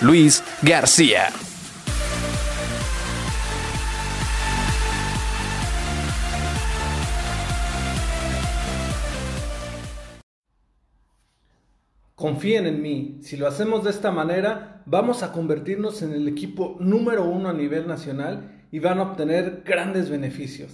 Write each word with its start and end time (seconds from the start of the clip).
Luis 0.00 0.42
García. 0.62 1.28
Confíen 12.14 12.66
en 12.66 12.82
mí, 12.82 13.18
si 13.22 13.36
lo 13.36 13.46
hacemos 13.46 13.84
de 13.84 13.90
esta 13.90 14.10
manera, 14.10 14.82
vamos 14.86 15.22
a 15.22 15.30
convertirnos 15.30 16.02
en 16.02 16.12
el 16.12 16.26
equipo 16.26 16.76
número 16.80 17.24
uno 17.24 17.50
a 17.50 17.52
nivel 17.52 17.86
nacional 17.86 18.66
y 18.72 18.80
van 18.80 18.98
a 18.98 19.02
obtener 19.02 19.62
grandes 19.64 20.10
beneficios. 20.10 20.72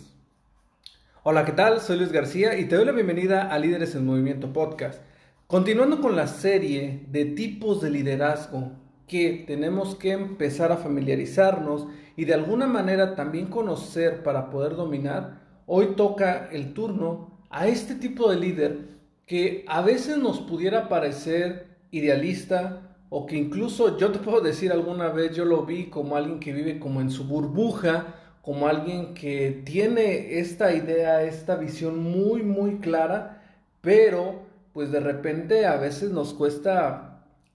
Hola, 1.22 1.44
¿qué 1.44 1.52
tal? 1.52 1.80
Soy 1.80 1.98
Luis 1.98 2.12
García 2.12 2.58
y 2.58 2.66
te 2.66 2.76
doy 2.76 2.86
la 2.86 2.92
bienvenida 2.92 3.52
a 3.52 3.58
Líderes 3.58 3.94
en 3.94 4.06
Movimiento 4.06 4.52
Podcast. 4.52 5.02
Continuando 5.46 6.00
con 6.00 6.16
la 6.16 6.26
serie 6.26 7.04
de 7.08 7.26
tipos 7.26 7.82
de 7.82 7.90
liderazgo 7.90 8.72
que 9.10 9.42
tenemos 9.44 9.96
que 9.96 10.12
empezar 10.12 10.70
a 10.70 10.76
familiarizarnos 10.76 11.88
y 12.16 12.26
de 12.26 12.34
alguna 12.34 12.68
manera 12.68 13.16
también 13.16 13.48
conocer 13.48 14.22
para 14.22 14.50
poder 14.50 14.76
dominar, 14.76 15.40
hoy 15.66 15.94
toca 15.96 16.48
el 16.52 16.74
turno 16.74 17.40
a 17.50 17.66
este 17.66 17.96
tipo 17.96 18.30
de 18.30 18.36
líder 18.36 18.78
que 19.26 19.64
a 19.66 19.80
veces 19.80 20.16
nos 20.18 20.38
pudiera 20.38 20.88
parecer 20.88 21.66
idealista 21.90 22.82
o 23.08 23.26
que 23.26 23.36
incluso 23.36 23.98
yo 23.98 24.12
te 24.12 24.20
puedo 24.20 24.42
decir 24.42 24.70
alguna 24.70 25.08
vez 25.08 25.34
yo 25.34 25.44
lo 25.44 25.66
vi 25.66 25.86
como 25.86 26.14
alguien 26.14 26.38
que 26.38 26.52
vive 26.52 26.78
como 26.78 27.00
en 27.00 27.10
su 27.10 27.24
burbuja 27.24 28.14
como 28.42 28.68
alguien 28.68 29.14
que 29.14 29.62
tiene 29.64 30.38
esta 30.38 30.72
idea, 30.72 31.24
esta 31.24 31.56
visión 31.56 31.98
muy, 31.98 32.44
muy 32.44 32.78
clara, 32.78 33.42
pero 33.80 34.42
pues 34.72 34.92
de 34.92 35.00
repente 35.00 35.66
a 35.66 35.76
veces 35.78 36.12
nos 36.12 36.32
cuesta 36.32 37.09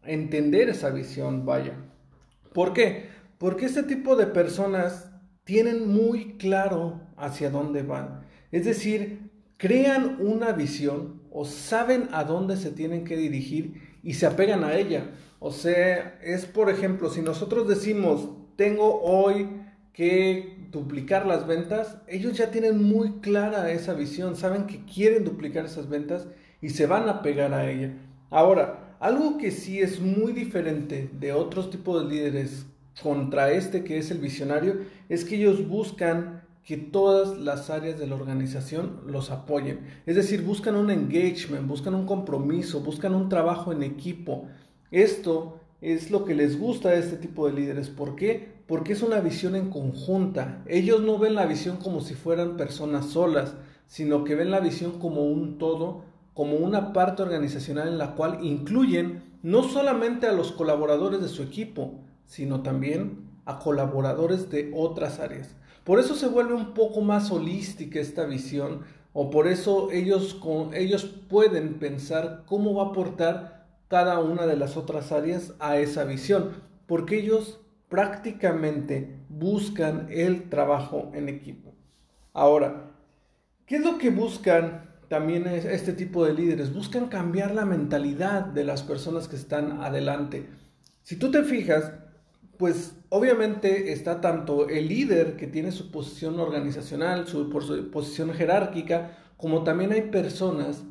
entender 0.08 0.70
esa 0.70 0.90
visión, 0.90 1.46
vaya. 1.46 1.74
¿Por 2.54 2.74
qué? 2.74 3.10
Porque 3.38 3.66
este 3.66 3.84
tipo 3.84 4.16
de 4.16 4.28
personas 4.28 5.12
tienen 5.44 5.88
muy 5.88 6.38
claro 6.38 7.02
hacia 7.18 7.50
dónde 7.50 7.84
van. 7.84 8.22
Es 8.52 8.66
decir, 8.66 9.32
crean 9.58 10.18
una 10.20 10.52
visión 10.52 11.22
o 11.32 11.46
saben 11.46 12.10
a 12.12 12.24
dónde 12.24 12.58
se 12.58 12.72
tienen 12.72 13.04
que 13.04 13.18
dirigir 13.18 13.82
y 14.04 14.14
se 14.14 14.26
apegan 14.26 14.64
a 14.64 14.76
ella. 14.76 15.12
O 15.40 15.52
sea, 15.52 16.18
es 16.24 16.46
por 16.46 16.70
ejemplo, 16.70 17.10
si 17.10 17.22
nosotros 17.22 17.68
decimos, 17.68 18.30
tengo 18.56 19.02
hoy 19.02 19.50
que 19.94 20.58
duplicar 20.72 21.26
las 21.26 21.48
ventas, 21.48 21.98
ellos 22.08 22.38
ya 22.38 22.52
tienen 22.52 22.84
muy 22.84 23.20
clara 23.20 23.72
esa 23.72 23.94
visión, 23.94 24.36
saben 24.36 24.66
que 24.68 24.84
quieren 24.86 25.24
duplicar 25.24 25.66
esas 25.66 25.90
ventas 25.90 26.28
y 26.62 26.70
se 26.70 26.86
van 26.86 27.08
a 27.10 27.22
pegar 27.22 27.54
a 27.54 27.70
ella. 27.70 27.94
Ahora, 28.30 28.85
algo 29.00 29.38
que 29.38 29.52
sí 29.52 29.80
es 29.80 30.00
muy 30.00 30.34
diferente 30.34 31.10
de 31.20 31.34
otros 31.34 31.70
tipos 31.70 32.04
de 32.04 32.16
líderes 32.16 32.66
contra 33.02 33.52
este 33.52 33.84
que 33.84 33.98
es 33.98 34.12
el 34.12 34.20
visionario, 34.20 34.78
es 35.10 35.26
que 35.26 35.36
ellos 35.36 35.68
buscan 35.68 36.44
que 36.64 36.78
todas 36.78 37.38
las 37.38 37.70
áreas 37.70 38.00
de 38.00 38.08
la 38.08 38.16
organización 38.16 39.02
los 39.06 39.30
apoyen. 39.30 39.82
Es 40.06 40.16
decir, 40.16 40.42
buscan 40.42 40.76
un 40.76 40.90
engagement, 40.90 41.68
buscan 41.68 41.94
un 41.94 42.06
compromiso, 42.06 42.80
buscan 42.82 43.14
un 43.14 43.30
trabajo 43.30 43.72
en 43.72 43.84
equipo. 43.84 44.48
Esto 44.90 45.60
es 45.82 46.10
lo 46.10 46.26
que 46.26 46.34
les 46.34 46.60
gusta 46.60 46.90
a 46.90 46.96
este 46.96 47.18
tipo 47.18 47.46
de 47.46 47.54
líderes. 47.54 47.90
¿Por 47.90 48.16
qué? 48.16 48.56
porque 48.68 48.94
es 48.94 49.04
una 49.04 49.20
visión 49.20 49.56
en 49.56 49.70
conjunta. 49.70 50.64
Ellos 50.68 51.02
no 51.02 51.18
ven 51.18 51.36
la 51.36 51.46
visión 51.46 51.78
como 51.78 52.02
si 52.02 52.16
fueran 52.16 52.58
personas 52.58 53.08
solas, 53.08 53.54
sino 53.88 54.24
que 54.24 54.36
ven 54.36 54.52
la 54.52 54.60
visión 54.60 55.00
como 55.00 55.26
un 55.26 55.58
todo, 55.58 56.04
como 56.36 56.58
una 56.58 56.92
parte 56.94 57.24
organizacional 57.24 57.88
en 57.88 57.98
la 57.98 58.14
cual 58.14 58.46
incluyen 58.46 59.24
no 59.42 59.64
solamente 59.64 60.28
a 60.28 60.34
los 60.34 60.52
colaboradores 60.52 61.22
de 61.22 61.30
su 61.30 61.42
equipo, 61.42 62.02
sino 62.26 62.62
también 62.62 63.30
a 63.46 63.58
colaboradores 63.58 64.50
de 64.50 64.72
otras 64.76 65.20
áreas. 65.20 65.56
Por 65.86 66.00
eso 66.00 66.14
se 66.14 66.28
vuelve 66.28 66.54
un 66.54 66.74
poco 66.74 67.02
más 67.02 67.32
holística 67.32 68.02
esta 68.02 68.26
visión, 68.26 68.82
o 69.14 69.30
por 69.30 69.48
eso 69.48 69.92
ellos, 69.92 70.42
ellos 70.74 71.06
pueden 71.30 71.76
pensar 71.80 72.44
cómo 72.46 72.74
va 72.74 72.84
a 72.84 72.88
aportar 72.88 73.66
cada 73.88 74.20
una 74.20 74.46
de 74.46 74.58
las 74.58 74.76
otras 74.76 75.14
áreas 75.14 75.54
a 75.60 75.78
esa 75.78 76.04
visión, 76.04 76.52
porque 76.86 77.18
ellos 77.18 77.62
prácticamente 77.88 79.22
buscan 79.30 80.08
el 80.10 80.50
trabajo 80.50 81.12
en 81.14 81.30
equipo. 81.30 81.74
Ahora, 82.34 82.92
¿qué 83.66 83.78
es 83.78 83.86
lo 83.86 83.98
que 84.00 84.10
buscan 84.10 84.95
también 85.08 85.48
este 85.48 85.94
tipo 85.94 86.26
de 86.26 86.34
líderes? 86.34 86.74
Buscan 86.74 87.08
cambiar 87.08 87.54
la 87.54 87.66
mentalidad 87.66 88.46
de 88.46 88.64
las 88.64 88.84
personas 88.84 89.28
que 89.28 89.36
están 89.36 89.82
adelante. 89.82 90.48
Si 91.04 91.16
tú 91.18 91.32
te 91.32 91.44
fijas, 91.44 91.92
pues 92.58 92.96
obviamente 93.10 93.92
está 93.92 94.22
tanto 94.22 94.70
el 94.70 94.88
líder 94.88 95.36
que 95.36 95.48
tiene 95.48 95.72
su 95.72 95.92
posición 95.92 96.40
organizacional, 96.40 97.28
su, 97.28 97.50
posición 97.92 98.34
jerárquica, 98.34 99.18
como 99.38 99.64
también 99.64 99.92
hay 99.92 100.04
personas 100.04 100.84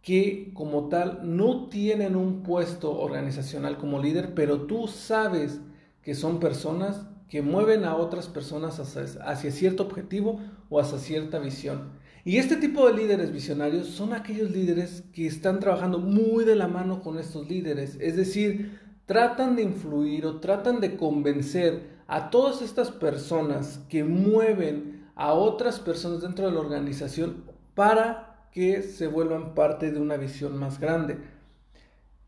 que 0.00 0.50
como 0.54 0.88
tal 0.88 1.20
no 1.22 1.68
tienen 1.68 2.16
un 2.16 2.42
puesto 2.42 2.98
organizacional 2.98 3.78
como 3.78 4.02
líder, 4.02 4.34
pero 4.34 4.62
tú 4.62 4.88
sabes 4.88 5.60
que 6.02 6.14
son 6.14 6.40
personas 6.40 7.06
que 7.28 7.40
mueven 7.40 7.84
a 7.84 7.96
otras 7.96 8.28
personas 8.28 8.78
hacia, 8.80 9.50
cierto 9.52 9.84
objetivo 9.84 10.40
o 10.68 10.80
hacia 10.80 10.98
cierta 10.98 11.38
visión. 11.38 11.92
Y 12.24 12.36
este 12.36 12.56
tipo 12.56 12.86
de 12.86 12.94
líderes 12.94 13.32
visionarios 13.32 13.88
son 13.88 14.12
aquellos 14.12 14.50
líderes 14.50 15.02
que 15.12 15.26
están 15.26 15.58
trabajando 15.58 15.98
muy 15.98 16.44
de 16.44 16.54
la 16.54 16.68
mano 16.68 17.02
con 17.02 17.18
estos 17.18 17.48
líderes, 17.48 17.96
es 18.00 18.16
decir, 18.16 18.78
tratan 19.06 19.56
de 19.56 19.62
influir 19.62 20.24
o 20.26 20.38
tratan 20.38 20.80
de 20.80 20.96
convencer 20.96 21.90
a 22.06 22.30
todas 22.30 22.62
estas 22.62 22.90
personas 22.90 23.80
que 23.88 24.04
mueven 24.04 25.06
a 25.16 25.32
otras 25.32 25.80
personas 25.80 26.22
dentro 26.22 26.46
de 26.46 26.52
la 26.52 26.60
organización 26.60 27.44
para 27.74 28.48
que 28.52 28.82
se 28.82 29.06
vuelvan 29.06 29.54
parte 29.54 29.90
de 29.90 30.00
una 30.00 30.16
visión 30.16 30.56
más 30.58 30.78
grande. 30.78 31.18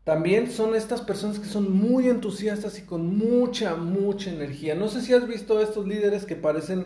También 0.03 0.51
son 0.51 0.75
estas 0.75 1.01
personas 1.01 1.39
que 1.39 1.47
son 1.47 1.71
muy 1.71 2.09
entusiastas 2.09 2.77
y 2.79 2.83
con 2.83 3.17
mucha, 3.17 3.75
mucha 3.75 4.29
energía. 4.29 4.75
No 4.75 4.87
sé 4.87 5.01
si 5.01 5.13
has 5.13 5.27
visto 5.27 5.59
estos 5.61 5.87
líderes 5.87 6.25
que 6.25 6.35
parecen, 6.35 6.85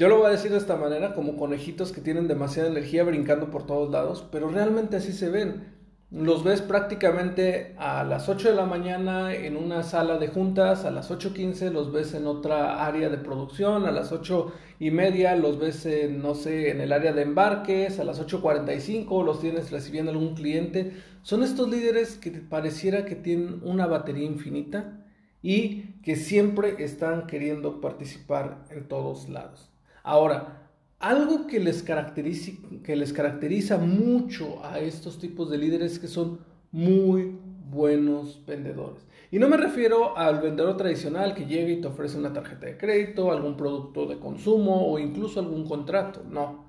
yo 0.00 0.08
lo 0.08 0.16
voy 0.16 0.28
a 0.28 0.30
decir 0.30 0.50
de 0.50 0.56
esta 0.56 0.76
manera, 0.76 1.12
como 1.12 1.36
conejitos 1.36 1.92
que 1.92 2.00
tienen 2.00 2.26
demasiada 2.26 2.70
energía 2.70 3.04
brincando 3.04 3.50
por 3.50 3.66
todos 3.66 3.90
lados, 3.90 4.26
pero 4.32 4.48
realmente 4.48 4.96
así 4.96 5.12
se 5.12 5.28
ven. 5.28 5.74
Los 6.10 6.42
ves 6.42 6.62
prácticamente 6.62 7.74
a 7.76 8.02
las 8.04 8.30
8 8.30 8.48
de 8.48 8.56
la 8.56 8.64
mañana 8.64 9.34
en 9.34 9.58
una 9.58 9.82
sala 9.82 10.16
de 10.16 10.28
juntas, 10.28 10.86
a 10.86 10.90
las 10.90 11.10
8.15 11.10 11.70
los 11.70 11.92
ves 11.92 12.14
en 12.14 12.26
otra 12.26 12.86
área 12.86 13.10
de 13.10 13.18
producción, 13.18 13.84
a 13.84 13.90
las 13.90 14.10
8 14.10 14.50
y 14.78 14.90
media 14.90 15.36
los 15.36 15.58
ves 15.58 15.84
en, 15.84 16.22
no 16.22 16.34
sé, 16.34 16.70
en 16.70 16.80
el 16.80 16.94
área 16.94 17.12
de 17.12 17.20
embarques, 17.20 18.00
a 18.00 18.04
las 18.04 18.26
8.45 18.26 19.22
los 19.22 19.42
tienes 19.42 19.70
recibiendo 19.70 20.12
algún 20.12 20.34
cliente. 20.34 20.94
Son 21.20 21.42
estos 21.42 21.68
líderes 21.68 22.16
que 22.16 22.30
pareciera 22.30 23.04
que 23.04 23.16
tienen 23.16 23.60
una 23.64 23.86
batería 23.86 24.24
infinita 24.24 25.04
y 25.42 26.00
que 26.02 26.16
siempre 26.16 26.82
están 26.82 27.26
queriendo 27.26 27.82
participar 27.82 28.64
en 28.70 28.88
todos 28.88 29.28
lados. 29.28 29.70
Ahora, 30.02 30.60
algo 31.00 31.46
que 31.46 31.60
les, 31.60 31.82
caracteriza, 31.82 33.78
mucho 33.78 34.62
a 34.64 34.80
estos 34.80 35.18
tipos 35.18 35.50
de 35.50 35.56
líderes 35.56 35.92
es 35.92 35.98
que 35.98 36.08
son 36.08 36.40
muy 36.72 37.38
buenos 37.70 38.44
vendedores. 38.46 39.06
Y 39.30 39.38
no 39.38 39.48
me 39.48 39.56
refiero 39.56 40.18
al 40.18 40.40
vendedor 40.40 40.76
tradicional 40.76 41.34
que 41.34 41.46
llega 41.46 41.70
y 41.70 41.80
te 41.80 41.88
ofrece 41.88 42.18
una 42.18 42.32
tarjeta 42.32 42.66
de 42.66 42.76
crédito, 42.76 43.32
algún 43.32 43.56
producto 43.56 44.06
de 44.06 44.18
consumo 44.18 44.90
o 44.90 44.98
incluso 44.98 45.40
algún 45.40 45.66
contrato. 45.66 46.22
No. 46.28 46.66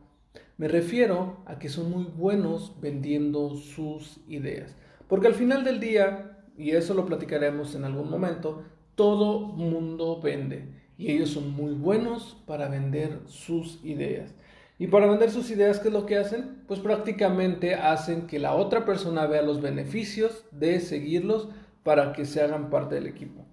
Me 0.57 0.69
refiero 0.69 1.43
a 1.45 1.59
que 1.59 1.69
son 1.69 1.89
muy 1.89 2.05
buenos 2.05 2.79
vendiendo 2.79 3.55
sus 3.55 4.21
ideas. 4.27 4.77
Porque 5.09 5.27
al 5.27 5.33
final 5.33 5.65
del 5.65 5.79
día, 5.79 6.37
y 6.57 6.71
eso 6.71 6.93
lo 6.93 7.05
platicaremos 7.05 7.75
en 7.75 7.83
algún 7.83 8.09
momento, 8.09 8.63
todo 8.95 9.39
mundo 9.39 10.21
vende 10.21 10.80
y 11.01 11.11
ellos 11.11 11.31
son 11.31 11.51
muy 11.51 11.73
buenos 11.73 12.37
para 12.45 12.67
vender 12.67 13.21
sus 13.25 13.83
ideas. 13.83 14.35
Y 14.77 14.85
para 14.85 15.07
vender 15.07 15.31
sus 15.31 15.49
ideas, 15.49 15.79
¿qué 15.79 15.87
es 15.87 15.93
lo 15.93 16.05
que 16.05 16.17
hacen? 16.17 16.63
Pues 16.67 16.79
prácticamente 16.79 17.73
hacen 17.73 18.27
que 18.27 18.37
la 18.37 18.53
otra 18.53 18.85
persona 18.85 19.25
vea 19.25 19.41
los 19.41 19.61
beneficios 19.61 20.45
de 20.51 20.79
seguirlos 20.79 21.49
para 21.81 22.13
que 22.13 22.25
se 22.25 22.41
hagan 22.43 22.69
parte 22.69 22.93
del 22.93 23.07
equipo. 23.07 23.43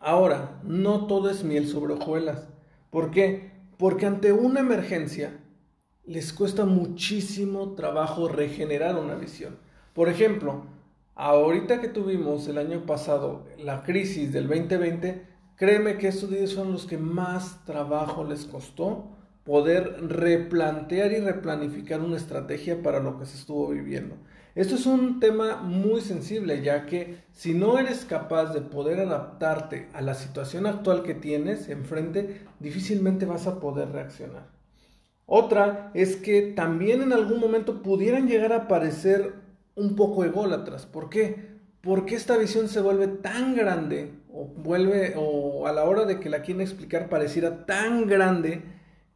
Ahora, 0.00 0.58
no 0.62 1.06
todo 1.06 1.28
es 1.28 1.44
miel 1.44 1.68
sobre 1.68 1.92
hojuelas. 1.92 2.48
¿Por 2.88 3.10
qué? 3.10 3.50
Porque 3.76 4.06
ante 4.06 4.32
una 4.32 4.60
emergencia 4.60 5.38
les 6.06 6.32
cuesta 6.32 6.64
muchísimo 6.64 7.74
trabajo 7.74 8.26
regenerar 8.28 8.96
una 8.96 9.16
visión. 9.16 9.58
Por 9.92 10.08
ejemplo, 10.08 10.64
ahorita 11.14 11.82
que 11.82 11.88
tuvimos 11.88 12.48
el 12.48 12.56
año 12.56 12.86
pasado 12.86 13.44
la 13.58 13.82
crisis 13.82 14.32
del 14.32 14.48
2020, 14.48 15.35
créeme 15.56 15.98
que 15.98 16.08
estos 16.08 16.30
días 16.30 16.50
son 16.50 16.72
los 16.72 16.86
que 16.86 16.98
más 16.98 17.64
trabajo 17.64 18.24
les 18.24 18.44
costó 18.44 19.16
poder 19.44 20.08
replantear 20.08 21.12
y 21.12 21.20
replanificar 21.20 22.00
una 22.00 22.16
estrategia 22.16 22.82
para 22.82 23.00
lo 23.00 23.18
que 23.18 23.26
se 23.26 23.36
estuvo 23.36 23.68
viviendo. 23.68 24.16
Esto 24.56 24.74
es 24.74 24.86
un 24.86 25.20
tema 25.20 25.56
muy 25.56 26.00
sensible, 26.00 26.62
ya 26.62 26.86
que 26.86 27.18
si 27.30 27.54
no 27.54 27.78
eres 27.78 28.04
capaz 28.04 28.54
de 28.54 28.62
poder 28.62 29.00
adaptarte 29.00 29.88
a 29.92 30.00
la 30.00 30.14
situación 30.14 30.66
actual 30.66 31.02
que 31.02 31.14
tienes 31.14 31.68
enfrente, 31.68 32.40
difícilmente 32.58 33.26
vas 33.26 33.46
a 33.46 33.60
poder 33.60 33.90
reaccionar. 33.90 34.48
Otra 35.26 35.90
es 35.92 36.16
que 36.16 36.40
también 36.42 37.02
en 37.02 37.12
algún 37.12 37.38
momento 37.38 37.82
pudieran 37.82 38.28
llegar 38.28 38.52
a 38.52 38.66
parecer 38.66 39.34
un 39.74 39.94
poco 39.94 40.24
ególatras. 40.24 40.86
¿Por 40.86 41.10
qué? 41.10 41.56
Porque 41.82 42.14
esta 42.14 42.36
visión 42.36 42.68
se 42.68 42.80
vuelve 42.80 43.08
tan 43.08 43.54
grande 43.54 44.12
vuelve 44.44 45.14
o 45.16 45.66
a 45.66 45.72
la 45.72 45.84
hora 45.84 46.04
de 46.04 46.20
que 46.20 46.28
la 46.28 46.42
quieren 46.42 46.60
explicar 46.60 47.08
pareciera 47.08 47.66
tan 47.66 48.06
grande 48.06 48.62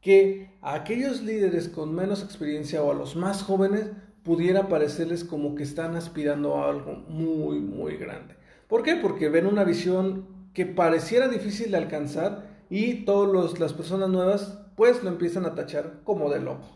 que 0.01 0.51
a 0.63 0.75
aquellos 0.75 1.23
líderes 1.23 1.69
con 1.69 1.95
menos 1.95 2.23
experiencia 2.23 2.83
o 2.83 2.91
a 2.91 2.95
los 2.95 3.17
más 3.17 3.43
jóvenes 3.43 3.91
pudiera 4.23 4.69
parecerles 4.69 5.25
como 5.25 5.55
que 5.55 5.63
están 5.63 5.97
aspirando 5.97 6.57
a 6.57 6.71
algo 6.71 7.05
muy, 7.09 7.61
muy 7.61 7.97
grande. 7.97 8.35
¿Por 8.69 8.83
qué? 8.83 8.97
Porque 8.97 9.29
ven 9.29 9.47
una 9.47 9.65
visión 9.65 10.27
que 10.55 10.67
pareciera 10.67 11.29
difícil 11.29 11.71
de 11.71 11.77
alcanzar 11.77 12.49
y 12.71 13.05
todas 13.05 13.59
las 13.59 13.73
personas 13.73 14.09
nuevas 14.09 14.59
pues 14.77 15.03
lo 15.03 15.11
empiezan 15.11 15.45
a 15.45 15.55
tachar 15.55 16.01
como 16.05 16.31
de 16.31 16.41
loco. 16.41 16.69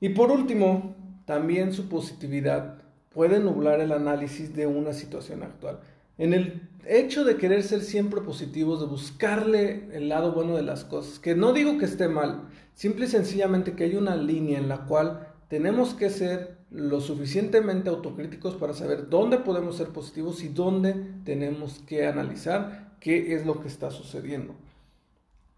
Y 0.00 0.10
por 0.10 0.30
último, 0.30 0.94
también 1.24 1.72
su 1.72 1.88
positividad 1.88 2.78
puede 3.10 3.40
nublar 3.40 3.80
el 3.80 3.92
análisis 3.92 4.54
de 4.54 4.66
una 4.66 4.92
situación 4.92 5.42
actual. 5.42 5.80
En 6.18 6.32
el 6.32 6.68
hecho 6.86 7.24
de 7.24 7.36
querer 7.36 7.62
ser 7.62 7.82
siempre 7.82 8.22
positivos, 8.22 8.80
de 8.80 8.86
buscarle 8.86 9.88
el 9.92 10.08
lado 10.08 10.32
bueno 10.32 10.56
de 10.56 10.62
las 10.62 10.84
cosas, 10.84 11.18
que 11.18 11.34
no 11.34 11.52
digo 11.52 11.78
que 11.78 11.84
esté 11.84 12.08
mal, 12.08 12.48
simple 12.74 13.04
y 13.06 13.08
sencillamente 13.08 13.74
que 13.74 13.84
hay 13.84 13.96
una 13.96 14.16
línea 14.16 14.58
en 14.58 14.68
la 14.68 14.86
cual 14.86 15.28
tenemos 15.48 15.94
que 15.94 16.08
ser 16.10 16.56
lo 16.70 17.00
suficientemente 17.00 17.90
autocríticos 17.90 18.54
para 18.54 18.72
saber 18.72 19.08
dónde 19.08 19.38
podemos 19.38 19.76
ser 19.76 19.88
positivos 19.88 20.42
y 20.42 20.48
dónde 20.48 20.94
tenemos 21.24 21.80
que 21.86 22.06
analizar 22.06 22.96
qué 22.98 23.34
es 23.34 23.46
lo 23.46 23.60
que 23.60 23.68
está 23.68 23.90
sucediendo. 23.90 24.54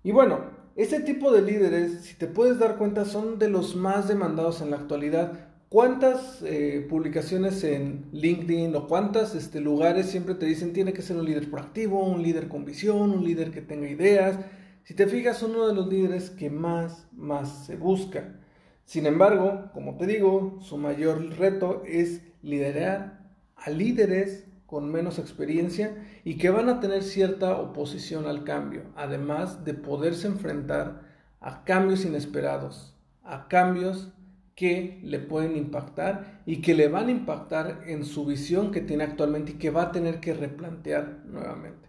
Y 0.02 0.12
bueno, 0.12 0.40
este 0.76 1.00
tipo 1.00 1.32
de 1.32 1.43
líderes, 1.43 2.02
si 2.02 2.14
te 2.14 2.26
puedes 2.26 2.58
dar 2.58 2.76
cuenta, 2.76 3.04
son 3.04 3.38
de 3.38 3.49
los 3.49 3.75
más 3.75 4.08
demandados 4.08 4.61
en 4.61 4.70
la 4.70 4.76
actualidad 4.76 5.48
¿Cuántas 5.69 6.41
eh, 6.43 6.87
publicaciones 6.88 7.62
en 7.62 8.06
LinkedIn 8.12 8.75
o 8.75 8.88
cuántos 8.88 9.35
este, 9.35 9.61
lugares 9.61 10.06
siempre 10.06 10.35
te 10.35 10.47
dicen 10.47 10.73
tiene 10.73 10.94
que 10.94 11.03
ser 11.03 11.19
un 11.19 11.26
líder 11.26 11.50
proactivo, 11.50 12.03
un 12.03 12.23
líder 12.23 12.49
con 12.49 12.65
visión, 12.65 13.11
un 13.11 13.23
líder 13.23 13.50
que 13.50 13.61
tenga 13.61 13.87
ideas? 13.87 14.38
Si 14.85 14.94
te 14.94 15.06
fijas, 15.06 15.43
uno 15.43 15.69
de 15.69 15.75
los 15.75 15.87
líderes 15.88 16.31
que 16.31 16.49
más, 16.49 17.06
más 17.12 17.67
se 17.67 17.76
busca. 17.76 18.41
Sin 18.87 19.05
embargo, 19.05 19.70
como 19.75 19.99
te 19.99 20.06
digo, 20.06 20.59
su 20.62 20.79
mayor 20.79 21.37
reto 21.37 21.82
es 21.87 22.23
liderar 22.41 23.29
a 23.55 23.69
líderes 23.69 24.47
con 24.64 24.91
menos 24.91 25.19
experiencia 25.19 26.03
y 26.25 26.38
que 26.38 26.49
van 26.49 26.71
a 26.71 26.81
tener 26.81 27.03
cierta 27.03 27.59
oposición 27.59 28.25
al 28.25 28.43
cambio, 28.44 28.85
además 28.97 29.67
de 29.67 29.75
poderse 29.75 30.29
enfrentar 30.29 31.03
a 31.41 31.64
cambios 31.64 32.06
inesperados, 32.06 32.97
a 33.23 33.49
cambios 33.49 34.14
que 34.58 34.99
le 35.05 35.20
pueden 35.20 35.56
impactar 35.56 36.43
y 36.44 36.60
que 36.60 36.75
le 36.75 36.88
van 36.88 37.06
a 37.06 37.12
impactar 37.12 37.84
en 37.87 38.05
su 38.05 38.26
visión 38.26 38.72
que 38.72 38.81
tiene 38.81 39.05
actualmente 39.05 39.52
y 39.52 39.55
que 39.55 39.70
va 39.70 39.82
a 39.82 39.93
tener 39.93 40.19
que 40.19 40.34
replantear 40.34 41.20
nuevamente. 41.26 41.88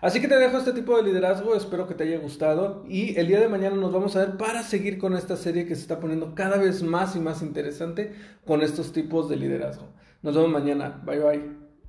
Así 0.00 0.20
que 0.20 0.26
te 0.26 0.36
dejo 0.36 0.58
este 0.58 0.72
tipo 0.72 0.96
de 0.96 1.04
liderazgo, 1.04 1.54
espero 1.54 1.86
que 1.86 1.94
te 1.94 2.02
haya 2.02 2.18
gustado 2.18 2.84
y 2.88 3.16
el 3.16 3.28
día 3.28 3.38
de 3.38 3.48
mañana 3.48 3.76
nos 3.76 3.92
vamos 3.92 4.16
a 4.16 4.26
ver 4.26 4.36
para 4.36 4.64
seguir 4.64 4.98
con 4.98 5.14
esta 5.14 5.36
serie 5.36 5.66
que 5.66 5.76
se 5.76 5.82
está 5.82 6.00
poniendo 6.00 6.34
cada 6.34 6.56
vez 6.56 6.82
más 6.82 7.14
y 7.14 7.20
más 7.20 7.40
interesante 7.40 8.12
con 8.44 8.62
estos 8.62 8.92
tipos 8.92 9.28
de 9.28 9.36
liderazgo. 9.36 9.86
Nos 10.22 10.34
vemos 10.34 10.50
mañana, 10.50 11.00
bye 11.04 11.20
bye. 11.20 11.57